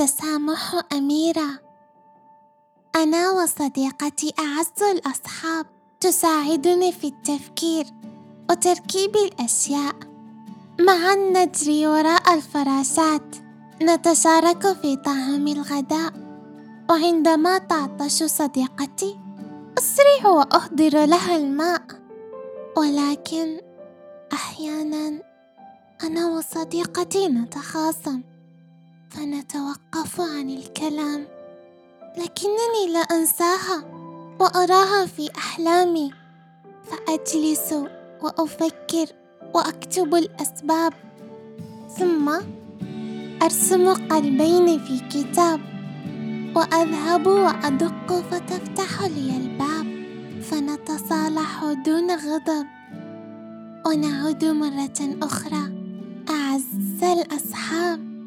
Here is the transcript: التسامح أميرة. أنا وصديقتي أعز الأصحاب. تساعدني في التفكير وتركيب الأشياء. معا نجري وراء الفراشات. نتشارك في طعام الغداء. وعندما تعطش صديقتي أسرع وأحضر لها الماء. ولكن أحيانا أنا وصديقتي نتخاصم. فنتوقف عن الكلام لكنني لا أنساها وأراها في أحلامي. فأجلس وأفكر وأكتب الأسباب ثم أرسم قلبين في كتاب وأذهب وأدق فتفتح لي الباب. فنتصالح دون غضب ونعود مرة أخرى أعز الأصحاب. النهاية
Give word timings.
التسامح 0.00 0.80
أميرة. 0.92 1.60
أنا 2.96 3.30
وصديقتي 3.30 4.34
أعز 4.38 4.82
الأصحاب. 4.82 5.66
تساعدني 6.00 6.92
في 6.92 7.06
التفكير 7.06 7.86
وتركيب 8.50 9.16
الأشياء. 9.16 9.94
معا 10.80 11.14
نجري 11.14 11.86
وراء 11.86 12.34
الفراشات. 12.34 13.36
نتشارك 13.82 14.72
في 14.72 14.96
طعام 14.96 15.48
الغداء. 15.48 16.12
وعندما 16.90 17.58
تعطش 17.58 18.22
صديقتي 18.22 19.18
أسرع 19.78 20.30
وأحضر 20.30 21.06
لها 21.06 21.36
الماء. 21.36 21.82
ولكن 22.76 23.60
أحيانا 24.32 25.22
أنا 26.02 26.26
وصديقتي 26.26 27.28
نتخاصم. 27.28 28.22
فنتوقف 29.10 30.20
عن 30.20 30.50
الكلام 30.50 31.26
لكنني 32.18 32.92
لا 32.92 32.98
أنساها 33.00 33.84
وأراها 34.40 35.06
في 35.06 35.30
أحلامي. 35.38 36.12
فأجلس 36.84 37.74
وأفكر 38.22 39.06
وأكتب 39.54 40.14
الأسباب 40.14 40.92
ثم 41.98 42.28
أرسم 43.42 43.94
قلبين 43.94 44.78
في 44.78 45.00
كتاب 45.08 45.60
وأذهب 46.56 47.26
وأدق 47.26 48.12
فتفتح 48.30 49.02
لي 49.02 49.36
الباب. 49.36 50.00
فنتصالح 50.42 51.64
دون 51.86 52.10
غضب 52.10 52.66
ونعود 53.86 54.44
مرة 54.44 55.16
أخرى 55.22 55.72
أعز 56.30 57.02
الأصحاب. 57.02 57.40
النهاية 57.80 58.19